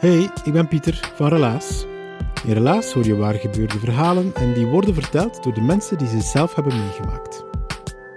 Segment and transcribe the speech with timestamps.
[0.00, 1.86] Hey, ik ben Pieter van Relaas.
[2.44, 6.08] In Relaas hoor je waar gebeurde verhalen en die worden verteld door de mensen die
[6.08, 7.44] ze zelf hebben meegemaakt.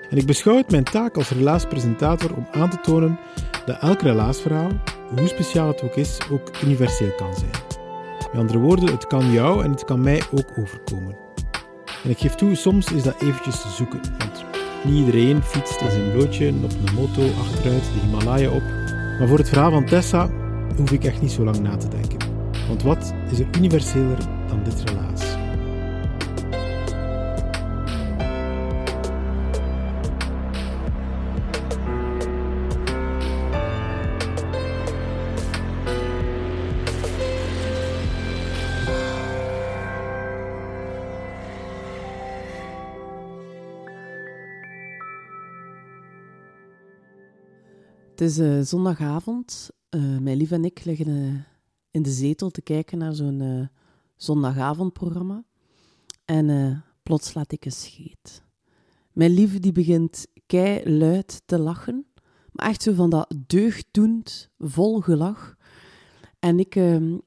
[0.10, 3.20] En ik beschouw het mijn taak als relaaspresentator om aan te tonen
[3.66, 4.70] dat elk relaasverhaal,
[5.18, 7.52] hoe speciaal het ook is, ook universeel kan zijn.
[8.20, 11.18] Met andere woorden, het kan jou en het kan mij ook overkomen.
[12.04, 14.46] En ik geef toe, soms is dat eventjes te zoeken, want
[14.84, 18.64] niet iedereen fietst in zijn blootje op een moto achteruit de Himalaya op.
[19.20, 20.42] Maar voor het verhaal van Tessa
[20.78, 22.20] hoef ik echt niet zo lang na te denken.
[22.68, 25.22] Want wat is er universeler dan dit relaas?
[48.10, 51.34] Het is uh, zondagavond uh, mijn lief en ik liggen uh,
[51.92, 53.68] in de zetel te kijken naar zo'n uh,
[54.16, 55.44] zondagavondprogramma.
[56.26, 58.44] En plots laat ik een scheet.
[59.12, 62.06] Mijn lief die begint kei luid te lachen.
[62.52, 65.56] Maar echt zo van dat deugddoend, vol gelach.
[66.40, 67.18] En ik, ehm,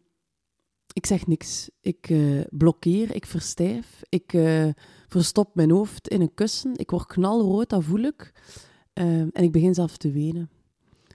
[0.92, 1.70] ik zeg niks.
[1.80, 2.14] Ik
[2.50, 4.02] blokkeer, ik verstijf.
[4.08, 4.38] Ik
[5.08, 6.76] verstop mijn hoofd in een kussen.
[6.76, 8.32] Ik word knalrood, dat voel ik.
[8.92, 10.50] Ehm, en ik begin zelf te wenen.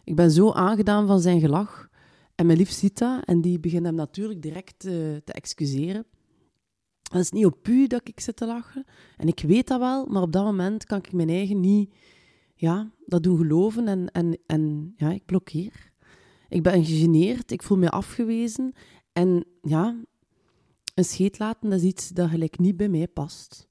[0.03, 1.89] Ik ben zo aangedaan van zijn gelach.
[2.35, 4.91] En mijn lief ziet dat en die begint hem natuurlijk direct uh,
[5.23, 6.05] te excuseren.
[7.01, 8.85] Dat is niet op u dat ik zit te lachen.
[9.17, 11.93] En ik weet dat wel, maar op dat moment kan ik mijn eigen niet
[12.55, 13.87] ja, dat doen geloven.
[13.87, 15.91] En, en, en ja, ik blokkeer.
[16.49, 18.73] Ik ben gegeneerd, ik voel me afgewezen.
[19.13, 20.03] En ja,
[20.95, 23.67] een scheet laten, dat is iets dat gelijk niet bij mij past.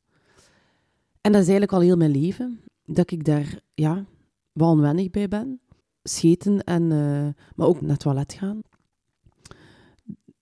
[1.20, 4.06] En dat is eigenlijk al heel mijn leven, dat ik daar ja,
[4.52, 5.60] wel onwennig bij ben
[6.02, 8.60] scheten en, uh, maar ook naar het toilet gaan.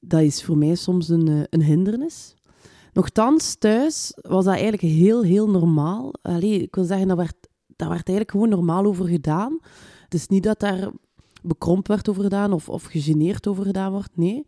[0.00, 2.34] Dat is voor mij soms een, uh, een hindernis.
[2.92, 6.12] Nochtans, thuis was dat eigenlijk heel, heel normaal.
[6.22, 7.34] Allee, ik wil zeggen, dat werd,
[7.66, 9.58] daar werd eigenlijk gewoon normaal over gedaan.
[10.04, 10.90] Het is niet dat daar
[11.42, 14.16] bekrompt werd over gedaan of, of gegeneerd over gedaan wordt.
[14.16, 14.46] Nee.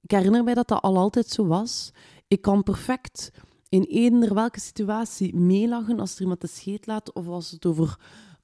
[0.00, 1.90] Ik herinner mij dat dat al altijd zo was.
[2.28, 3.30] Ik kan perfect
[3.68, 7.98] in eender welke situatie meelachen als er iemand de scheet laat of als het over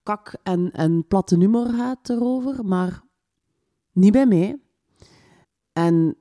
[0.05, 3.03] kak en, en platte humor gaat erover, maar
[3.93, 4.61] niet bij mij.
[5.73, 6.17] En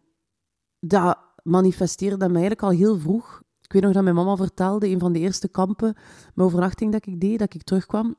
[0.80, 3.42] dat manifesteerde mij eigenlijk al heel vroeg.
[3.62, 5.96] Ik weet nog dat mijn mama vertelde, een van de eerste kampen,
[6.34, 8.16] mijn overnachting dat ik deed, dat ik terugkwam.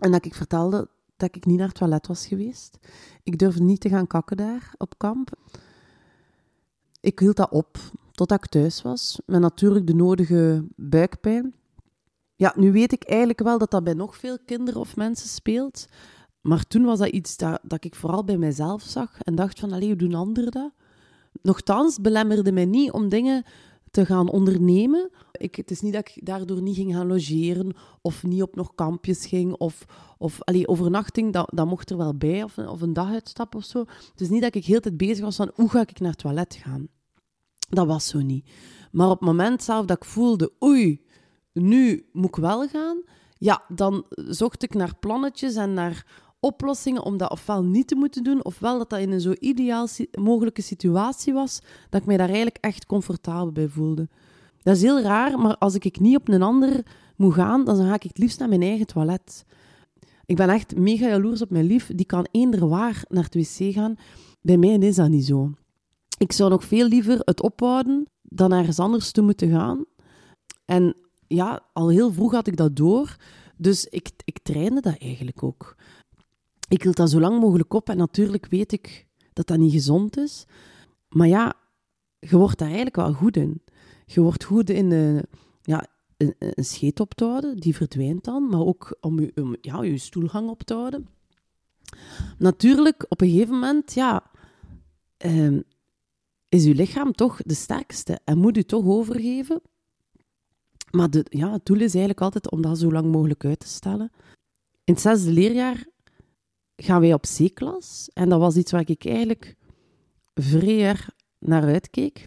[0.00, 2.78] En dat ik vertelde dat ik niet naar het toilet was geweest.
[3.22, 5.30] Ik durfde niet te gaan kakken daar op kamp.
[7.00, 7.78] Ik hield dat op
[8.10, 11.54] totdat ik thuis was, met natuurlijk de nodige buikpijn.
[12.36, 15.86] Ja, nu weet ik eigenlijk wel dat dat bij nog veel kinderen of mensen speelt.
[16.40, 19.72] Maar toen was dat iets dat, dat ik vooral bij mijzelf zag en dacht van,
[19.72, 20.70] allee, hoe doen anderen dat?
[21.42, 23.44] Nochtans belemmerde mij niet om dingen
[23.90, 25.10] te gaan ondernemen.
[25.32, 28.74] Ik, het is niet dat ik daardoor niet ging gaan logeren of niet op nog
[28.74, 29.84] kampjes ging of,
[30.18, 33.78] of allee, overnachting, dat, dat mocht er wel bij of, of een daguitstap of zo.
[34.10, 36.18] Het is niet dat ik heel tijd bezig was van hoe ga ik naar het
[36.18, 36.88] toilet gaan.
[37.68, 38.50] Dat was zo niet.
[38.92, 41.03] Maar op het moment zelf dat ik voelde, oei,
[41.54, 43.02] nu moet ik wel gaan,
[43.38, 46.06] ja, dan zocht ik naar plannetjes en naar
[46.40, 49.86] oplossingen om dat ofwel niet te moeten doen, ofwel dat dat in een zo ideaal
[50.18, 51.60] mogelijke situatie was,
[51.90, 54.08] dat ik mij daar eigenlijk echt comfortabel bij voelde.
[54.62, 56.82] Dat is heel raar, maar als ik niet op een ander
[57.16, 59.44] moet gaan, dan ga ik het liefst naar mijn eigen toilet.
[60.26, 61.90] Ik ben echt mega jaloers op mijn lief.
[61.94, 63.96] Die kan eender waar naar het wc gaan.
[64.40, 65.50] Bij mij is dat niet zo.
[66.18, 69.84] Ik zou nog veel liever het ophouden dan ergens anders toe moeten gaan.
[70.64, 70.96] En
[71.28, 73.16] ja, al heel vroeg had ik dat door.
[73.56, 75.76] Dus ik, ik trainde dat eigenlijk ook.
[76.68, 80.16] Ik hield dat zo lang mogelijk op en natuurlijk weet ik dat dat niet gezond
[80.16, 80.44] is.
[81.08, 81.54] Maar ja,
[82.18, 83.62] je wordt daar eigenlijk wel goed in.
[84.06, 85.22] Je wordt goed in uh,
[85.62, 85.86] ja,
[86.16, 90.48] een, scheet op te houden, die verdwijnt dan, maar ook om je, om, ja, stoelgang
[90.48, 91.08] op te houden.
[92.38, 94.30] Natuurlijk, op een gegeven moment, ja,
[95.16, 95.60] ehm,
[96.48, 99.60] is je lichaam toch de sterkste en moet je toch overgeven.
[100.94, 103.66] Maar de, ja, het doel is eigenlijk altijd om dat zo lang mogelijk uit te
[103.66, 104.10] stellen.
[104.84, 105.86] In het zesde leerjaar
[106.76, 108.10] gaan wij op C-klas.
[108.12, 109.56] En dat was iets waar ik eigenlijk
[110.34, 110.96] vrij
[111.38, 112.26] naar uitkeek.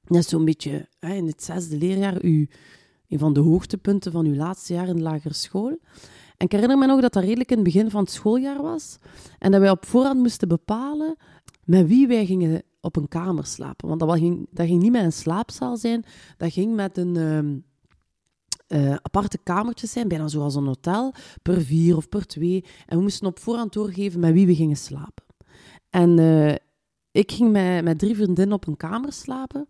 [0.00, 2.48] Dat is zo'n beetje hè, in het zesde leerjaar u,
[3.08, 5.78] een van de hoogtepunten van uw laatste jaar in de lagere school.
[6.36, 8.98] En ik herinner me nog dat dat redelijk in het begin van het schooljaar was.
[9.38, 11.16] En dat wij op voorhand moesten bepalen
[11.64, 13.88] met wie wij gingen op een kamer slapen.
[13.88, 16.04] Want dat ging, dat ging niet met een slaapzaal zijn,
[16.36, 17.64] dat ging met een
[18.68, 22.64] uh, aparte kamertjes zijn, bijna zoals een hotel, per vier of per twee.
[22.86, 25.24] En we moesten op voorhand doorgeven met wie we gingen slapen.
[25.90, 26.54] En uh,
[27.10, 29.68] ik ging met, met drie vriendinnen op een kamer slapen.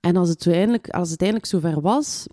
[0.00, 2.26] En als het, eindelijk, als het eindelijk zover was,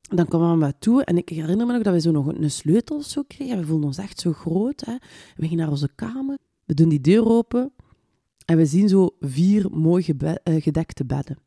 [0.00, 1.04] dan kwamen we toe.
[1.04, 3.58] En ik herinner me nog dat we zo nog een sleutel kregen.
[3.58, 4.80] We voelden ons echt zo groot.
[4.84, 4.96] Hè.
[5.36, 6.38] We gingen naar onze kamer.
[6.64, 7.72] We doen die deur open.
[8.46, 11.38] En we zien zo vier mooi uh, gedekte bedden.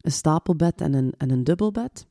[0.00, 2.06] Een stapelbed en een, en een dubbelbed.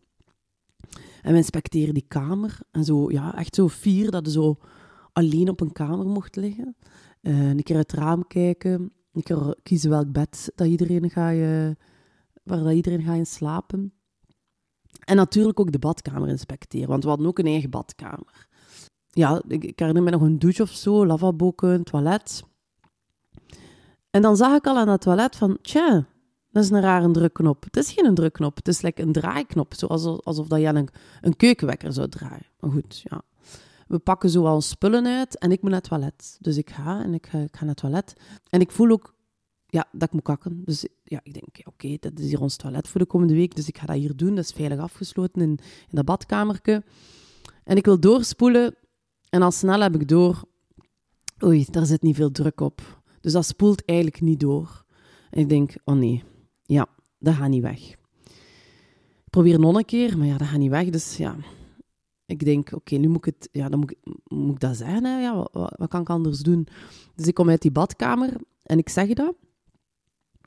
[1.22, 2.60] En we inspecteren die kamer.
[2.72, 4.58] En zo, ja, echt zo vier dat je zo
[5.12, 6.76] alleen op een kamer mocht liggen.
[7.22, 8.92] Uh, een keer uit het raam kijken.
[9.14, 11.76] Een keer kiezen welk bed dat iedereen ga je,
[12.44, 13.94] waar dat iedereen gaat in slapen.
[15.06, 18.48] En natuurlijk ook de badkamer inspecteren, want we hadden ook een eigen badkamer.
[19.08, 22.44] Ja, ik, herinner me nog een douche of zo, lavabo, een toilet.
[24.18, 26.06] En dan zag ik al aan het toilet van, tja,
[26.52, 27.64] dat is een rare drukknop.
[27.64, 29.74] Het is geen drukknop, het is like een draaiknop.
[29.74, 30.90] Zoals, alsof dat je een,
[31.22, 32.46] een keukenwekker zou draaien.
[32.60, 33.22] Maar goed, ja.
[33.88, 36.38] We pakken zo al spullen uit en ik moet naar het toilet.
[36.40, 38.14] Dus ik ga en ik ga, naar het toilet.
[38.50, 39.16] En ik voel ook
[39.66, 40.62] ja, dat ik moet kakken.
[40.66, 43.56] Dus ja, ik denk, oké, dat is hier ons toilet voor de komende week.
[43.56, 44.36] Dus ik ga dat hier doen.
[44.36, 45.50] Dat is veilig afgesloten in,
[45.90, 46.84] in dat badkamerke.
[47.64, 48.76] En ik wil doorspoelen.
[49.30, 50.44] En al snel heb ik door,
[51.44, 52.97] oei, daar zit niet veel druk op.
[53.28, 54.84] Dus dat spoelt eigenlijk niet door.
[55.30, 56.24] En ik denk, oh nee,
[56.64, 56.88] ja,
[57.20, 57.90] dat gaat niet weg.
[57.90, 60.90] Ik probeer nog een keer, maar ja, dat gaat niet weg.
[60.90, 61.36] Dus ja,
[62.26, 63.98] ik denk, oké, nu moet ik het, ja, dan moet ik,
[64.28, 65.06] moet ik dat zeggen.
[65.06, 65.20] Hè?
[65.22, 66.68] Ja, wat, kan ik anders doen?
[67.16, 68.34] Dus ik kom uit die badkamer
[68.64, 69.36] en ik zeg dat.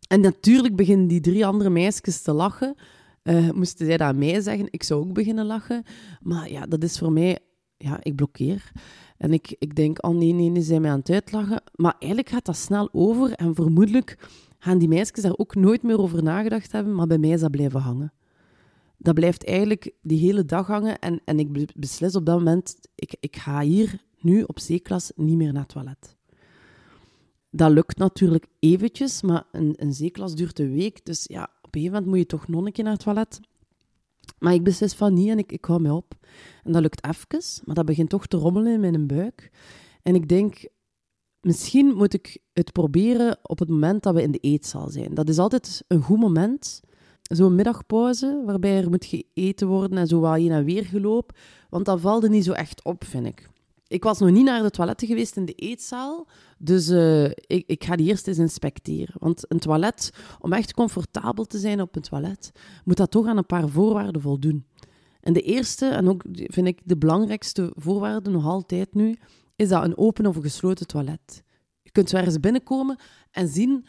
[0.09, 2.75] En natuurlijk beginnen die drie andere meisjes te lachen.
[3.23, 5.83] Uh, moesten zij dat mij zeggen, ik zou ook beginnen lachen.
[6.21, 7.39] Maar ja, dat is voor mij,
[7.83, 8.73] ja, ik blokkeer.
[9.17, 11.63] En ik, ik denk, oh nee, nee, nee, zijn mij aan het uitlachen.
[11.75, 14.29] Maar eigenlijk gaat dat snel over en vermoedelijk
[14.59, 17.51] gaan die meisjes daar ook nooit meer over nagedacht hebben, maar bij mij is dat
[17.51, 18.13] blijven hangen.
[18.99, 23.17] Dat blijft eigenlijk die hele dag hangen en, en ik beslis op dat moment, ik,
[23.21, 26.17] ik ga hier nu op C-klas niet meer naar het toilet.
[27.51, 31.05] Dat lukt natuurlijk eventjes, maar een, een zeeklas duurt een week.
[31.05, 33.41] Dus ja, op een gegeven moment moet je toch nog een keer naar het toilet.
[34.41, 36.15] Maar ik beslis van niet en ik, ik hou me op.
[36.65, 39.51] En dat lukt even, maar dat begint toch te rommelen in mijn buik.
[40.03, 40.69] En ik denk,
[41.41, 45.15] misschien moet ik het proberen op het moment dat we in de eetzaal zijn.
[45.15, 46.81] Dat is altijd een goed moment.
[47.23, 51.39] Zo'n middagpauze, waarbij er moet geëten worden en zo wat heen en weer geloop.
[51.69, 53.49] Want dat valt er niet zo echt op, vind ik.
[53.91, 56.27] Ik was nog niet naar de toiletten geweest in de eetzaal,
[56.59, 59.15] dus uh, ik, ik, ga die eerst eens inspecteren.
[59.19, 62.53] Want een toilet, om echt comfortabel te zijn op een toilet,
[62.85, 64.67] moet dat toch aan een paar voorwaarden voldoen.
[65.21, 69.19] En de eerste, en ook vind ik de belangrijkste voorwaarde nog altijd nu,
[69.57, 71.43] is dat een open of een gesloten toilet.
[71.83, 72.99] Je kunt zo ergens binnenkomen
[73.31, 73.87] en zien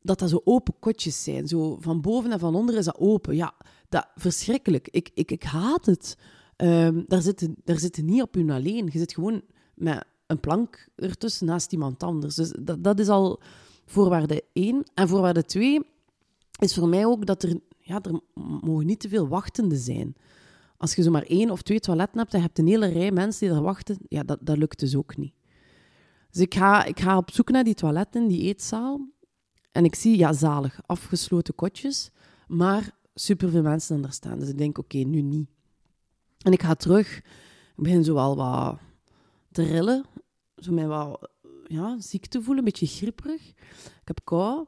[0.00, 1.48] dat dat zo open kotjes zijn.
[1.48, 3.36] Zo van boven en van onder is dat open.
[3.36, 3.54] Ja,
[3.88, 4.88] dat verschrikkelijk.
[4.88, 6.16] Ik, ik, ik haat het.
[6.64, 8.88] Um, daar, zitten, daar zitten niet op hun alleen.
[8.92, 9.42] Je zit gewoon
[9.74, 12.34] met een plank ertussen naast iemand anders.
[12.34, 13.40] Dus dat, dat is al
[13.86, 14.84] voorwaarde één.
[14.94, 15.80] En voorwaarde twee
[16.58, 18.20] is voor mij ook dat er, ja, er
[18.60, 20.14] mogen niet te veel wachtenden zijn.
[20.76, 23.48] Als je zomaar één of twee toiletten hebt en je hebt een hele rij mensen
[23.48, 25.34] die er wachten, ja, dat, dat lukt dus ook niet.
[26.30, 29.08] Dus ik ga, ik ga op zoek naar die toiletten, die eetzaal.
[29.72, 32.10] En ik zie, ja, zalig, afgesloten kotjes,
[32.46, 34.38] maar superveel mensen daar staan.
[34.38, 35.48] Dus ik denk, oké, nu niet.
[36.44, 37.16] En ik ga terug.
[37.76, 38.78] Ik begin zo al wat
[39.52, 40.04] te rillen.
[40.56, 41.30] Zo mij wat
[41.66, 43.48] ja, ziek te voelen, een beetje grieperig.
[44.00, 44.66] Ik heb kou.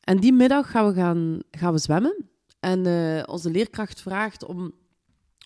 [0.00, 2.24] En die middag gaan we, gaan, gaan we zwemmen.
[2.60, 4.72] En uh, onze leerkracht vraagt om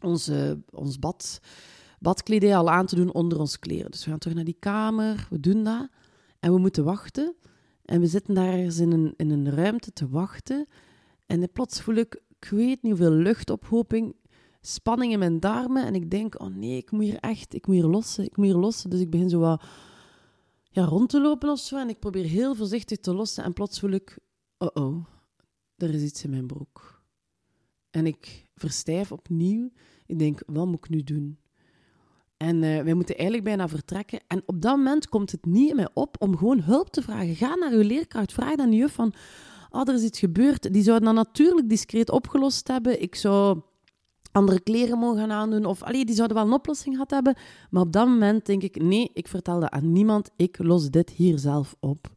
[0.02, 1.40] onze, ons bad,
[1.98, 3.90] badkledij al aan te doen onder onze kleren.
[3.90, 5.88] Dus we gaan terug naar die kamer, we doen dat.
[6.40, 7.34] En we moeten wachten.
[7.84, 10.66] En we zitten daar ergens in een, in een ruimte te wachten.
[11.26, 14.14] En plots voel ik, ik weet niet hoeveel luchtophoping
[14.66, 15.84] spanning in mijn darmen.
[15.84, 18.46] En ik denk, oh nee, ik moet hier echt, ik moet hier lossen, ik moet
[18.46, 18.90] hier lossen.
[18.90, 19.62] Dus ik begin zo wat
[20.62, 21.78] ja, rond te lopen of zo.
[21.78, 23.44] En ik probeer heel voorzichtig te lossen.
[23.44, 24.18] En plots voel ik,
[24.58, 25.04] oh oh,
[25.76, 27.02] er is iets in mijn broek.
[27.90, 29.70] En ik verstijf opnieuw.
[30.06, 31.38] Ik denk, wat moet ik nu doen?
[32.36, 34.20] En uh, wij moeten eigenlijk bijna vertrekken.
[34.26, 37.34] En op dat moment komt het niet in mij op om gewoon hulp te vragen.
[37.34, 38.32] Ga naar uw leerkracht.
[38.32, 39.14] Vraag dan juf van,
[39.70, 40.72] oh, er is iets gebeurd.
[40.72, 43.02] Die zouden dan natuurlijk discreet opgelost hebben.
[43.02, 43.60] Ik zou
[44.34, 45.64] andere kleren mogen gaan aandoen.
[45.64, 47.36] Of allee, die zouden wel een oplossing gehad hebben.
[47.70, 50.30] Maar op dat moment denk ik, nee, ik vertel dat aan niemand.
[50.36, 52.12] Ik los dit hier zelf op.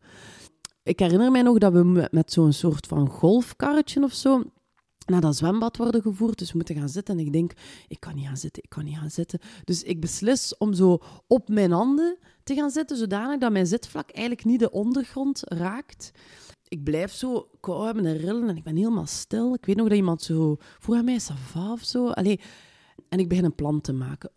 [0.83, 4.43] Ik herinner mij nog dat we met zo'n soort van golfkarretje of zo
[5.05, 6.38] naar dat zwembad worden gevoerd.
[6.38, 7.17] Dus we moeten gaan zitten.
[7.17, 7.53] En ik denk,
[7.88, 9.39] ik kan niet gaan zitten, ik kan niet gaan zitten.
[9.63, 14.09] Dus ik beslis om zo op mijn handen te gaan zitten, zodanig dat mijn zitvlak
[14.09, 16.12] eigenlijk niet de ondergrond raakt.
[16.67, 19.53] Ik blijf zo kou hebben en rillen en ik ben helemaal stil.
[19.53, 22.09] Ik weet nog dat iemand zo vroeg aan mij, sava of zo.
[22.09, 22.39] Allee,
[23.09, 24.31] en ik begin een plan te maken.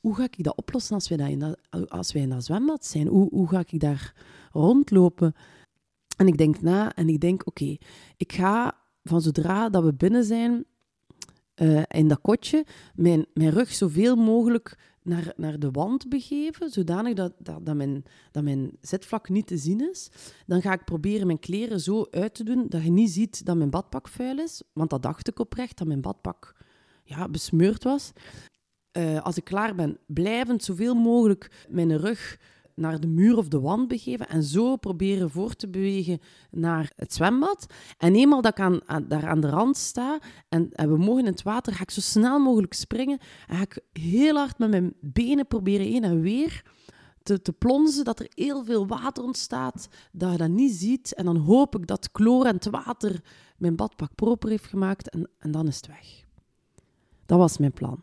[0.00, 2.86] Hoe ga ik dat oplossen als wij, dat in dat, als wij in dat zwembad
[2.86, 3.06] zijn?
[3.06, 4.14] Hoe, hoe ga ik daar
[4.52, 5.34] rondlopen?
[6.16, 7.76] En ik denk na en ik denk, oké,
[8.16, 10.64] ik ga van zodra dat we binnen zijn
[11.56, 17.14] uh, in dat kotje, mijn, mijn rug zoveel mogelijk naar, naar de wand begeven, zodanig
[17.14, 20.10] dat, dat, dat, mijn, dat mijn zitvlak niet te zien is.
[20.46, 23.56] Dan ga ik proberen mijn kleren zo uit te doen dat je niet ziet dat
[23.56, 24.62] mijn badpak vuil is.
[24.72, 26.56] Want dat dacht ik oprecht, dat mijn badpak
[27.04, 28.12] ja, besmeurd was.
[28.98, 32.38] Uh, als ik klaar ben, blijvend zoveel mogelijk mijn rug
[32.74, 36.18] naar de muur of de wand begeven en zo proberen voor te bewegen
[36.50, 37.66] naar het zwembad.
[37.98, 41.42] En eenmaal dat ik aan, daar aan de rand sta en, we mogen in het
[41.42, 45.46] water, ga ik zo snel mogelijk springen en ga ik heel hard met mijn benen
[45.46, 46.62] proberen heen en weer
[47.22, 51.14] te, te plonzen, dat er heel veel water ontstaat, dat je dat niet ziet.
[51.14, 53.22] En dan hoop ik dat chloor en het water
[53.56, 56.24] mijn badpak proper heeft gemaakt en, en dan is het weg.
[57.26, 58.02] Dat was mijn plan.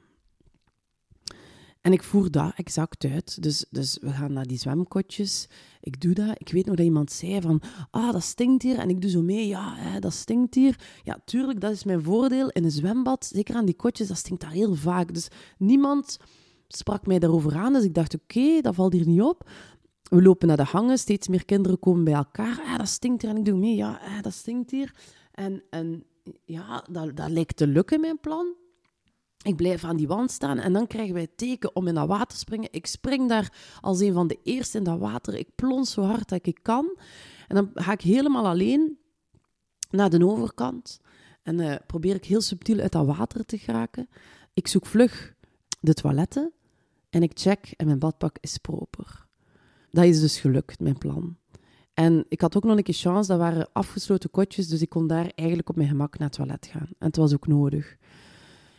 [1.81, 3.43] En ik voer dat exact uit.
[3.43, 5.47] Dus, dus we gaan naar die zwemkotjes.
[5.81, 6.35] Ik doe dat.
[6.37, 7.61] Ik weet nog dat iemand zei van,
[7.91, 8.77] ah, dat stinkt hier.
[8.77, 10.79] En ik doe zo mee, ja, hè, dat stinkt hier.
[11.03, 12.49] Ja, tuurlijk, dat is mijn voordeel.
[12.49, 15.13] In een zwembad, zeker aan die kotjes, dat stinkt daar heel vaak.
[15.13, 16.17] Dus niemand
[16.67, 17.73] sprak mij daarover aan.
[17.73, 19.49] Dus ik dacht, oké, dat valt hier niet op.
[20.03, 22.61] We lopen naar de hangen, steeds meer kinderen komen bij elkaar.
[22.65, 23.31] Ah, dat stinkt hier.
[23.31, 24.95] En ik doe mee, ja, ah, dat stinkt hier.
[25.31, 26.03] En, en
[26.45, 28.55] ja, dat, dat lijkt te lukken, mijn plan.
[29.43, 32.07] Ik blijf aan die wand staan en dan krijgen wij het teken om in dat
[32.07, 32.69] water te springen.
[32.71, 35.35] Ik spring daar als een van de eerste in dat water.
[35.35, 36.97] Ik plons zo hard dat ik kan.
[37.47, 38.97] En dan ga ik helemaal alleen
[39.89, 40.99] naar de overkant.
[41.43, 44.09] En uh, probeer ik heel subtiel uit dat water te geraken.
[44.53, 45.33] Ik zoek vlug
[45.79, 46.51] de toiletten.
[47.09, 49.27] En ik check en mijn badpak is proper.
[49.89, 51.37] Dat is dus gelukt, mijn plan.
[51.93, 55.07] En ik had ook nog een keer chance, dat waren afgesloten kotjes, dus ik kon
[55.07, 56.87] daar eigenlijk op mijn gemak naar het toilet gaan.
[56.97, 57.97] En het was ook nodig.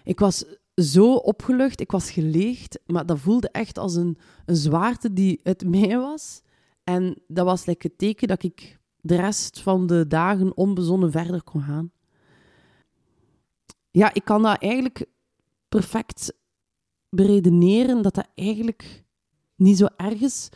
[0.05, 0.45] Ik was
[0.75, 5.69] zo opgelucht, ik was geleegd, maar dat voelde echt als een, een zwaarte die uit
[5.69, 6.43] mij was.
[6.85, 11.43] En dat was like, het teken dat ik de rest van de dagen onbezonnen verder
[11.43, 11.93] kon gaan.
[13.91, 15.07] Ja, ik kan dat eigenlijk
[15.69, 16.33] perfect
[17.09, 19.05] beredeneren dat dat eigenlijk
[19.57, 20.49] niet zo erg is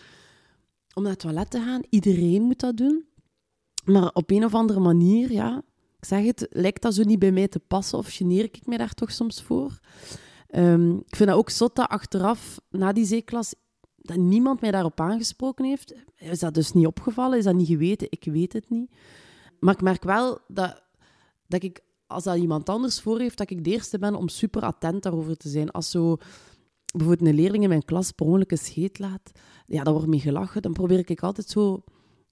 [0.94, 1.82] om naar het toilet te gaan.
[1.90, 3.06] Iedereen moet dat doen.
[3.84, 5.62] Maar op een of andere manier, ja,
[6.06, 8.94] zeg het, lijkt dat zo niet bij mij te passen of geneer ik mij daar
[8.94, 9.78] toch soms voor?
[10.50, 13.54] Um, ik vind dat ook zot dat achteraf, na die zeeklas,
[13.96, 15.94] dat niemand mij daarop aangesproken heeft.
[16.16, 17.38] Is dat dus niet opgevallen?
[17.38, 18.06] Is dat niet geweten?
[18.10, 18.90] Ik weet het niet.
[19.60, 20.82] Maar ik merk wel dat,
[21.46, 24.62] dat ik, als dat iemand anders voor heeft, dat ik de eerste ben om super
[24.62, 25.70] attent daarover te zijn.
[25.70, 26.16] Als zo
[26.92, 29.30] bijvoorbeeld een leerling in mijn klas per ongeluk scheet laat,
[29.66, 30.62] ja, daar wordt mee gelachen.
[30.62, 31.84] Dan probeer ik altijd zo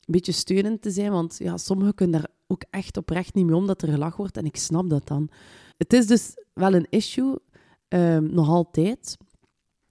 [0.07, 3.57] een beetje steunend te zijn, want ja, sommigen kunnen daar ook echt oprecht niet mee
[3.57, 4.37] om dat er gelachen wordt.
[4.37, 5.29] En ik snap dat dan.
[5.77, 7.39] Het is dus wel een issue,
[7.89, 9.17] ehm, nog altijd.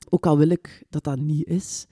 [0.10, 1.88] Ook al wil ik dat dat niet is.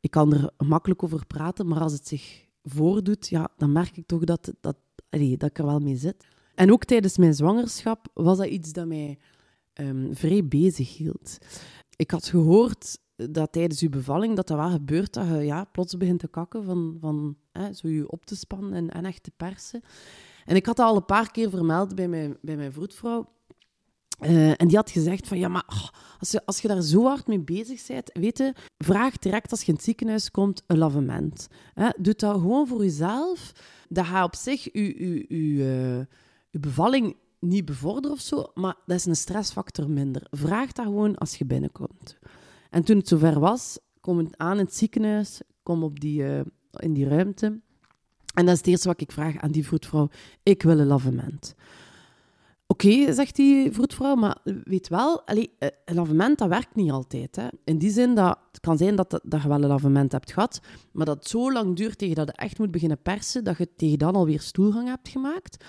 [0.00, 4.06] Ik kan er makkelijk over praten, maar als het zich voordoet, ja, dan merk ik
[4.06, 4.76] toch dat, dat,
[5.10, 6.26] allee, dat ik er wel mee zit.
[6.54, 9.18] En ook tijdens mijn zwangerschap was dat iets dat mij
[9.74, 11.38] um, vrij bezig hield.
[11.96, 12.98] Ik had gehoord
[13.30, 16.64] dat tijdens uw bevalling dat dat wel gebeurt, dat je ja, plots begint te kakken
[16.64, 19.82] van, van hè, zo je op te spannen en, en echt te persen.
[20.44, 23.28] En ik had dat al een paar keer vermeld bij mijn, bij mijn vroedvrouw.
[24.20, 27.04] Uh, en die had gezegd van, ja, maar oh, als, je, als je daar zo
[27.04, 30.78] hard mee bezig bent, weet je, vraag direct als je in het ziekenhuis komt een
[30.78, 31.48] lavement.
[31.74, 33.52] Hè, doe dat gewoon voor jezelf.
[33.88, 36.06] Dat gaat op zich je, je, je,
[36.52, 40.26] uh, bevalling niet bevorderen of zo, maar dat is een stressfactor minder.
[40.30, 42.18] Vraag dat gewoon als je binnenkomt.
[42.70, 46.40] En toen het zover was, kom ik aan in het ziekenhuis, kom op die, uh,
[46.70, 47.60] in die ruimte.
[48.34, 50.08] En dat is het eerste wat ik vraag aan die vroedvrouw.
[50.42, 51.54] Ik wil een lavement.
[52.66, 57.36] Oké, zegt die vroedvrouw, maar weet wel, allee, eh, een lavement dat werkt niet altijd.
[57.36, 57.46] Hè.
[57.64, 60.60] In die zin dat het kan zijn dat, dat je wel een lavement hebt gehad,
[60.92, 63.74] maar dat het zo lang duurt tegen dat je echt moet beginnen persen, dat je
[63.76, 65.64] tegen dan alweer stoelgang hebt gemaakt.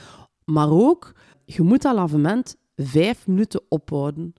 [0.45, 1.15] Maar ook,
[1.45, 4.33] je moet dat lavement vijf minuten ophouden.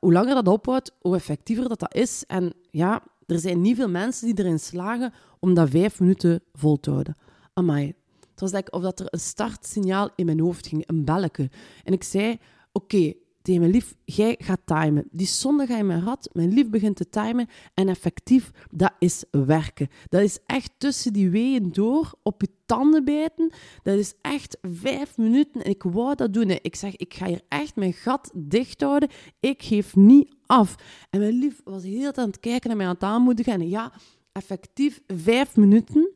[0.00, 2.24] Hoe langer dat ophoudt, hoe effectiever dat, dat is.
[2.26, 6.80] En ja, er zijn niet veel mensen die erin slagen om dat vijf minuten vol
[6.80, 7.16] te houden.
[7.52, 7.94] Amai.
[8.30, 11.50] Het was like of dat er een startsignaal in mijn hoofd ging, een belletje.
[11.84, 12.38] En ik zei,
[12.72, 13.12] oké,
[13.46, 15.08] tegen mijn lief, jij gaat timen.
[15.10, 17.48] Die zonde ga je mijn rat, mijn lief begint te timen.
[17.74, 19.88] En effectief, dat is werken.
[20.08, 23.52] Dat is echt tussen die weeën door, op je tanden bijten.
[23.82, 25.62] Dat is echt vijf minuten.
[25.62, 26.50] En ik wou dat doen.
[26.50, 29.08] Ik zeg, ik ga hier echt mijn gat dicht houden.
[29.40, 30.74] Ik geef niet af.
[31.10, 33.52] En mijn lief was heel aan het kijken en mij aan het aanmoedigen.
[33.52, 33.92] En ja,
[34.32, 36.10] effectief vijf minuten.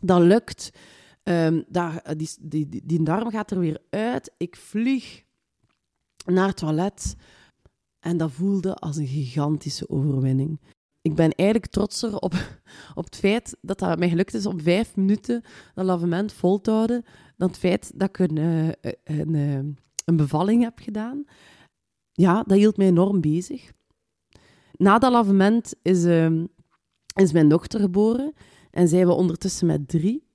[0.00, 0.70] Dat lukt.
[1.24, 4.34] Um, daar, die, die, die, die darm gaat er weer uit.
[4.36, 5.26] Ik vlieg
[6.32, 7.16] naar het toilet.
[8.00, 10.60] En dat voelde als een gigantische overwinning.
[11.02, 12.34] Ik ben eigenlijk trotser op,
[12.94, 15.42] op het feit dat het mij gelukt is om vijf minuten
[15.74, 17.04] dat lavement vol te houden,
[17.36, 21.24] dan het feit dat ik een, eh, een, een, eh, een bevalling heb gedaan.
[22.12, 23.72] Ja, dat hield mij enorm bezig.
[24.72, 26.44] Na dat lavement is, uh,
[27.14, 28.32] is mijn dochter geboren
[28.70, 30.28] en zijn we ondertussen met drie.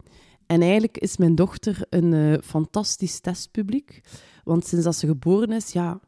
[0.46, 4.02] En eigenlijk is mijn dochter een fantastisch testpubliek.
[4.44, 6.00] Want sinds dat ze geboren is, ja,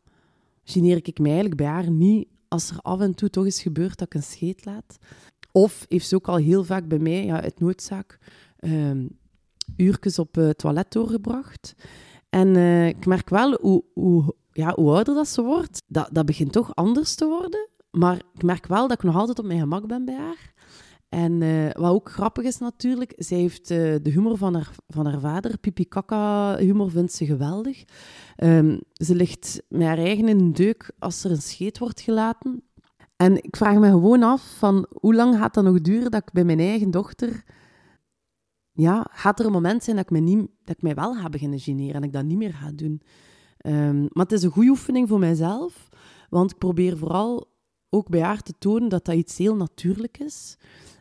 [0.63, 3.97] geneer ik mij eigenlijk bij haar niet als er af en toe toch eens gebeurt
[3.97, 4.97] dat ik een scheet laat.
[5.51, 8.19] Of heeft ze ook al heel vaak bij mij, ja, uit noodzaak,
[8.59, 9.05] uh,
[9.75, 11.75] uurtjes op het toilet doorgebracht.
[12.29, 16.25] En uh, ik merk wel hoe, hoe, ja, hoe ouder dat ze wordt, dat, dat
[16.25, 17.69] begint toch anders te worden.
[17.91, 20.53] Maar ik merk wel dat ik nog altijd op mijn gemak ben bij haar.
[21.15, 25.05] En uh, wat ook grappig is natuurlijk, zij heeft uh, de humor van haar, van
[25.05, 27.83] haar vader, pipi kaka humor vindt ze geweldig.
[28.43, 32.63] Um, ze ligt met haar eigen in deuk als er een scheet wordt gelaten.
[33.15, 36.31] En ik vraag me gewoon af van hoe lang gaat dat nog duren dat ik
[36.31, 37.43] bij mijn eigen dochter...
[38.71, 41.29] Ja, gaat er een moment zijn dat ik, mij niet, dat ik mij wel ga
[41.29, 43.01] beginnen generen en ik dat niet meer ga doen.
[43.65, 45.89] Um, maar het is een goede oefening voor mijzelf,
[46.29, 47.53] want ik probeer vooral
[47.89, 50.57] ook bij haar te tonen dat dat iets heel natuurlijk is.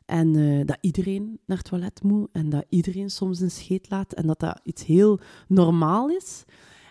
[0.07, 4.13] En uh, dat iedereen naar het toilet moet en dat iedereen soms een scheet laat
[4.13, 6.45] en dat dat iets heel normaal is.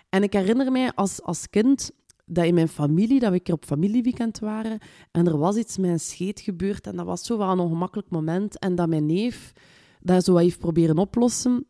[0.10, 1.92] En ik herinner mij als, als kind
[2.26, 4.80] dat in mijn familie, dat we een keer op familieweekend waren
[5.12, 8.10] en er was iets met een scheet gebeurd en dat was zo wel een ongemakkelijk
[8.10, 9.54] moment en dat mijn neef
[10.02, 11.66] dat zo heeft proberen oplossen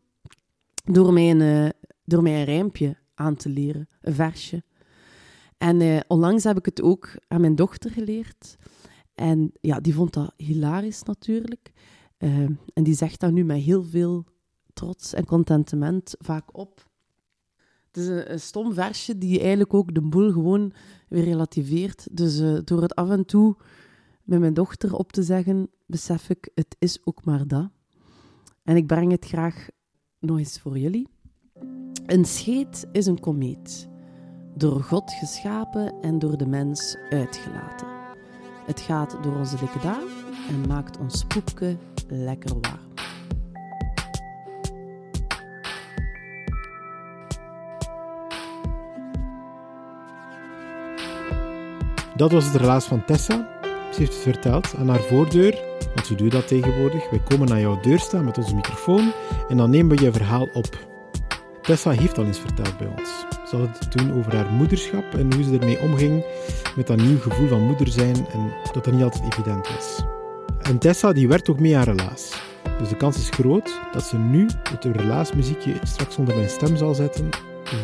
[0.84, 1.68] door mij een, uh,
[2.04, 4.62] door mij een rijmpje aan te leren, een versje.
[5.58, 8.56] En uh, onlangs heb ik het ook aan mijn dochter geleerd.
[9.14, 11.72] En ja, die vond dat hilarisch natuurlijk.
[12.18, 12.38] Uh,
[12.74, 14.24] en die zegt dat nu met heel veel
[14.72, 16.88] trots en contentement vaak op.
[17.86, 20.72] Het is een, stom versje die eigenlijk ook de boel gewoon
[21.08, 22.06] weer relativeert.
[22.10, 23.56] Dus uh, door het af en toe
[24.22, 27.70] met mijn dochter op te zeggen, besef ik, het is ook maar dat.
[28.62, 29.68] En ik breng het graag
[30.18, 31.08] nog eens voor jullie.
[32.06, 33.88] Een scheet is een komeet,
[34.54, 37.93] door God geschapen en door de mens uitgelaten.
[38.64, 40.08] Het gaat door onze dikke darm
[40.48, 41.76] en maakt ons poepje
[42.08, 42.82] lekker warm.
[52.16, 53.48] Dat was het relaas van Tessa.
[53.92, 55.62] Ze heeft het verteld aan haar voordeur,
[55.94, 57.10] want ze doet dat tegenwoordig.
[57.10, 59.12] Wij komen aan jouw deur staan met onze microfoon
[59.48, 60.78] en dan nemen we je verhaal op.
[61.62, 63.33] Tessa heeft al eens verteld bij ons.
[63.54, 66.24] Ze had het toen over haar moederschap en hoe ze ermee omging
[66.76, 70.04] met dat nieuw gevoel van moeder zijn en dat dat niet altijd evident was.
[70.62, 72.42] En Tessa die werkt ook mee aan relaas.
[72.78, 76.94] Dus de kans is groot dat ze nu het relaasmuziekje straks onder mijn stem zal
[76.94, 77.28] zetten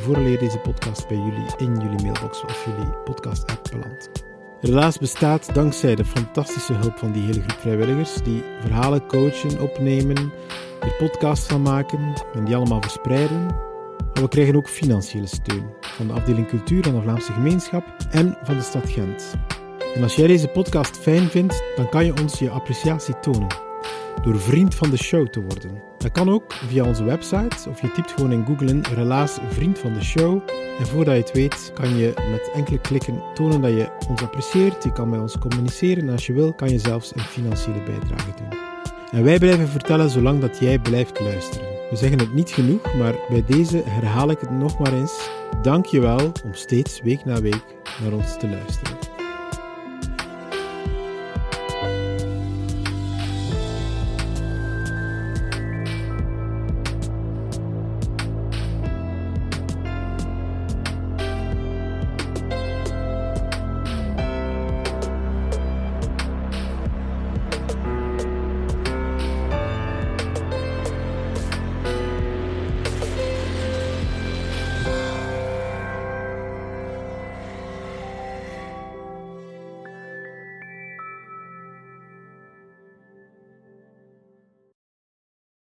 [0.02, 4.10] vooraleer deze podcast bij jullie in jullie mailbox of jullie podcast-app belandt.
[4.60, 10.32] Relaas bestaat dankzij de fantastische hulp van die hele groep vrijwilligers die verhalen coachen, opnemen,
[10.80, 13.68] er podcasts van maken en die allemaal verspreiden
[14.12, 18.38] maar we krijgen ook financiële steun van de afdeling cultuur van de Vlaamse gemeenschap en
[18.42, 19.34] van de stad Gent.
[19.94, 23.48] En als jij deze podcast fijn vindt, dan kan je ons je appreciatie tonen
[24.22, 25.82] door vriend van de show te worden.
[25.98, 29.78] Dat kan ook via onze website of je typt gewoon in Google in relaas vriend
[29.78, 30.40] van de show.
[30.78, 34.84] En voordat je het weet, kan je met enkele klikken tonen dat je ons apprecieert.
[34.84, 38.30] Je kan met ons communiceren en als je wil, kan je zelfs een financiële bijdrage
[38.36, 38.58] doen.
[39.12, 41.79] En wij blijven vertellen zolang dat jij blijft luisteren.
[41.90, 45.30] We zeggen het niet genoeg, maar bij deze herhaal ik het nog maar eens.
[45.62, 47.64] Dank je wel om steeds week na week
[48.02, 49.19] naar ons te luisteren.